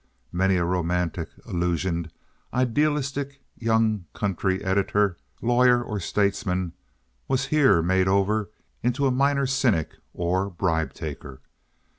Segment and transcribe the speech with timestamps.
[0.31, 2.09] Many a romantic, illusioned,
[2.51, 6.73] idealistic young country editor, lawyer, or statesman
[7.27, 8.49] was here made over
[8.81, 11.41] into a minor cynic or bribe taker.